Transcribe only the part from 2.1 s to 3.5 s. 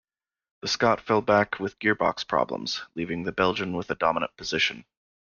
problems, leaving the